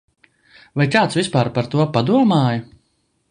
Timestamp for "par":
1.59-1.69